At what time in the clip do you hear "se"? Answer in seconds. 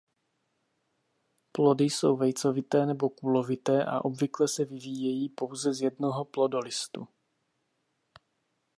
4.47-4.65